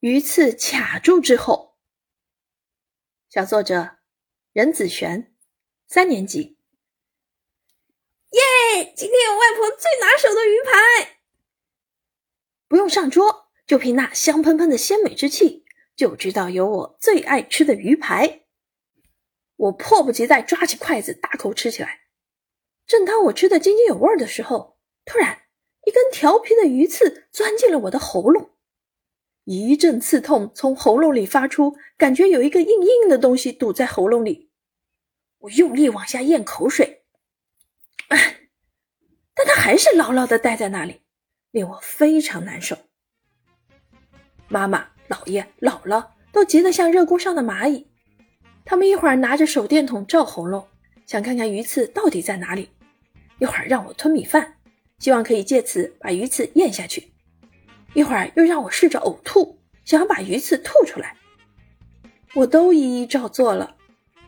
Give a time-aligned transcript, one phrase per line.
[0.00, 1.76] 鱼刺卡住之后，
[3.28, 3.98] 小作者
[4.54, 5.34] 任子璇，
[5.86, 6.56] 三年级。
[8.30, 8.94] 耶！
[8.96, 11.20] 今天有外婆最拿手的鱼排，
[12.66, 18.46] 不用上桌，就凭那香喷喷的鲜美之气，就知道有我最爱吃的鱼排。
[19.56, 22.06] 我迫不及待抓起筷子，大口吃起来。
[22.86, 25.42] 正当我吃得津津有味的时候，突然
[25.84, 28.56] 一根调皮的鱼刺钻进了我的喉咙。
[29.52, 34.48] 一阵刺痛从喉咙里发出，感觉有一个硬硬的东西堵在喉咙里。
[35.38, 37.02] 我用力往下咽口水，
[38.08, 41.00] 但它还是牢牢的待在那里，
[41.50, 42.78] 令我非常难受。
[44.46, 47.88] 妈妈、姥爷、姥姥都急得像热锅上的蚂蚁，
[48.64, 50.68] 他们一会儿拿着手电筒照喉咙，
[51.06, 52.68] 想看看鱼刺到底在哪里；
[53.40, 54.58] 一会儿让我吞米饭，
[55.00, 57.09] 希望可以借此把鱼刺咽下去。
[57.94, 61.16] 一会儿又让我试着呕吐，想要把鱼刺吐出来，
[62.34, 63.76] 我都一一照做了。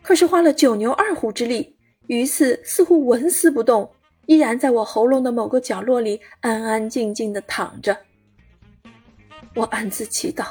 [0.01, 1.75] 可是花了九牛二虎之力，
[2.07, 3.89] 鱼刺似乎纹丝不动，
[4.25, 7.97] 依然在我喉咙的某个角落里安安静静的躺着。
[9.55, 10.45] 我暗自祈祷：“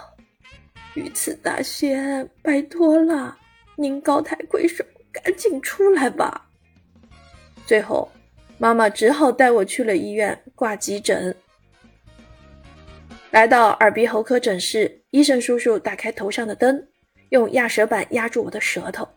[0.94, 3.36] 鱼刺大仙，拜托了，
[3.76, 4.82] 您高抬贵手，
[5.12, 6.48] 赶紧出来吧。”
[7.66, 8.10] 最后，
[8.56, 11.36] 妈妈只好带我去了医院挂急诊。
[13.32, 16.86] 来到耳鼻喉科诊室，医生叔叔打开头上的灯，
[17.30, 19.08] 用压舌板压住我的舌头。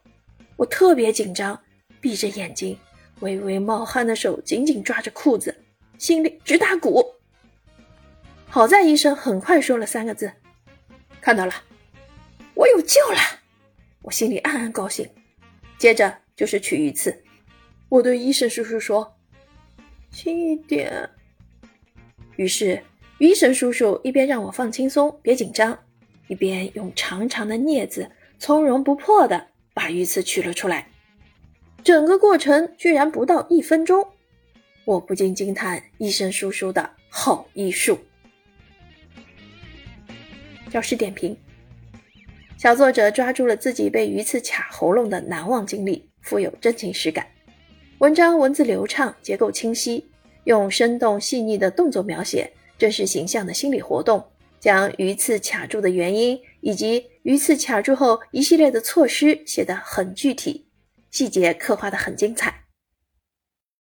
[0.55, 1.61] 我特别紧张，
[1.99, 2.79] 闭着眼睛，
[3.19, 5.53] 微微冒汗的手紧紧抓着裤子，
[5.97, 7.05] 心里直打鼓。
[8.47, 10.31] 好在医生很快说了三个字
[11.19, 11.53] ：“看到了，
[12.53, 13.19] 我有救了。”
[14.01, 15.05] 我心里暗暗高兴。
[15.77, 17.21] 接着就是取鱼刺，
[17.89, 19.17] 我对医生叔叔说
[20.09, 21.09] ：“轻一点。”
[22.37, 22.81] 于是。
[23.17, 25.77] 医生叔叔一边让我放轻松，别紧张，
[26.27, 30.89] 一边用长长的镊子从容不迫地把鱼刺取了出来。
[31.81, 34.05] 整个过程居然不到一分钟，
[34.83, 37.97] 我不禁惊叹医生叔叔的好医术。
[40.69, 41.37] 教师点评：
[42.57, 47.25] 小作者抓住了自己被鱼刺卡喉咙的难忘经历，富有真情实感。
[47.99, 50.05] 文章文字流畅，结构清晰，
[50.43, 52.51] 用生动细腻的动作描写。
[52.77, 60.67] 这是形象的心理活动，将鱼刺卡住的原因以及鱼刺卡住后一系列的措施写得很具体，
[61.11, 62.64] 细节刻画得很精彩。